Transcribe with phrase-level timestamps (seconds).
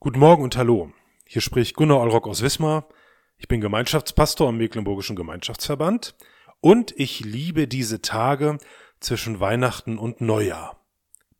[0.00, 0.92] Guten Morgen und Hallo.
[1.26, 2.88] Hier spricht Gunnar Olrock aus Wismar.
[3.36, 6.14] Ich bin Gemeinschaftspastor am Mecklenburgischen Gemeinschaftsverband
[6.60, 8.58] und ich liebe diese Tage
[9.00, 10.86] zwischen Weihnachten und Neujahr.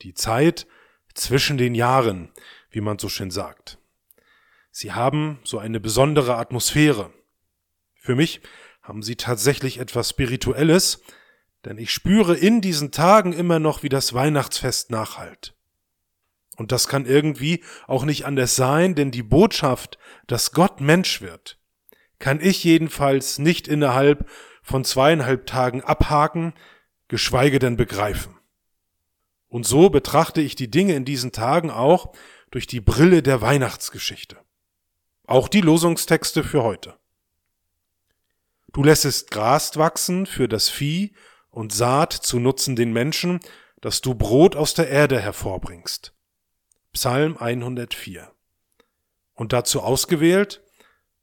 [0.00, 0.66] Die Zeit
[1.12, 2.32] zwischen den Jahren,
[2.70, 3.76] wie man so schön sagt.
[4.70, 7.12] Sie haben so eine besondere Atmosphäre.
[8.00, 8.40] Für mich
[8.80, 11.02] haben sie tatsächlich etwas Spirituelles,
[11.66, 15.55] denn ich spüre in diesen Tagen immer noch, wie das Weihnachtsfest nachhalt.
[16.56, 21.58] Und das kann irgendwie auch nicht anders sein, denn die Botschaft, dass Gott Mensch wird,
[22.18, 24.28] kann ich jedenfalls nicht innerhalb
[24.62, 26.54] von zweieinhalb Tagen abhaken,
[27.08, 28.36] geschweige denn begreifen.
[29.48, 32.14] Und so betrachte ich die Dinge in diesen Tagen auch
[32.50, 34.38] durch die Brille der Weihnachtsgeschichte.
[35.26, 36.96] Auch die Losungstexte für heute.
[38.72, 41.14] Du lässest Gras wachsen für das Vieh
[41.50, 43.40] und Saat zu nutzen den Menschen,
[43.80, 46.15] dass du Brot aus der Erde hervorbringst.
[46.96, 48.32] Psalm 104.
[49.34, 50.62] Und dazu ausgewählt,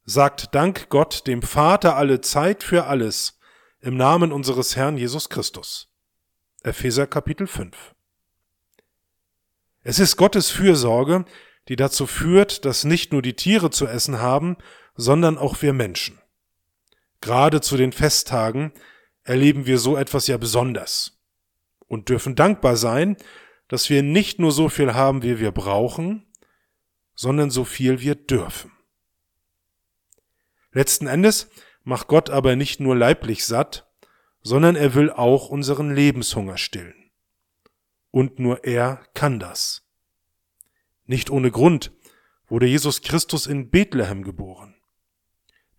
[0.05, 3.39] sagt Dank Gott dem Vater alle Zeit für alles
[3.79, 5.91] im Namen unseres Herrn Jesus Christus.
[6.61, 7.95] Epheser Kapitel 5.
[9.81, 11.25] Es ist Gottes Fürsorge,
[11.67, 14.57] die dazu führt, dass nicht nur die Tiere zu essen haben,
[14.95, 16.21] sondern auch wir Menschen.
[17.19, 18.73] Gerade zu den Festtagen
[19.23, 21.19] erleben wir so etwas ja besonders
[21.87, 23.17] und dürfen dankbar sein,
[23.73, 26.27] dass wir nicht nur so viel haben, wie wir brauchen,
[27.15, 28.71] sondern so viel wir dürfen.
[30.73, 31.49] Letzten Endes
[31.81, 33.91] macht Gott aber nicht nur leiblich satt,
[34.43, 37.09] sondern er will auch unseren Lebenshunger stillen.
[38.11, 39.81] Und nur er kann das.
[41.07, 41.91] Nicht ohne Grund
[42.45, 44.75] wurde Jesus Christus in Bethlehem geboren.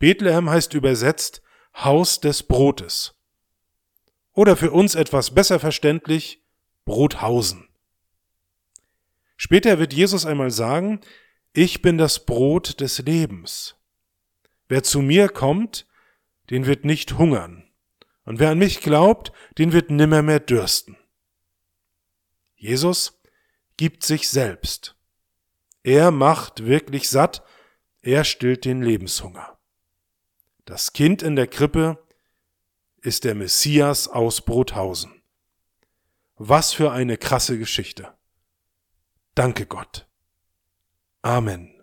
[0.01, 1.43] Bethlehem heißt übersetzt
[1.77, 3.15] Haus des Brotes.
[4.33, 6.43] Oder für uns etwas besser verständlich
[6.85, 7.69] Brothausen.
[9.45, 11.03] Später wird Jesus einmal sagen,
[11.53, 13.77] ich bin das Brot des Lebens.
[14.69, 15.87] Wer zu mir kommt,
[16.49, 17.71] den wird nicht hungern.
[18.25, 20.97] Und wer an mich glaubt, den wird nimmer mehr dürsten.
[22.57, 23.21] Jesus
[23.77, 24.97] gibt sich selbst.
[25.83, 27.45] Er macht wirklich satt,
[28.01, 29.59] er stillt den Lebenshunger.
[30.65, 32.03] Das Kind in der Krippe
[33.03, 35.21] ist der Messias aus Brothausen.
[36.37, 38.15] Was für eine krasse Geschichte.
[39.35, 40.07] Danke Gott.
[41.23, 41.74] Amen.